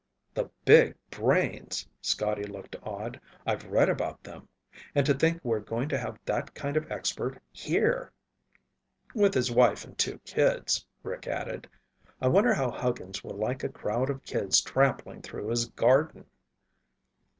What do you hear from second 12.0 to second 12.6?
"I wonder